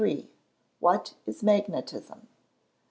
_What 0.81 1.13
is 1.27 1.43
magnetism? 1.43 2.27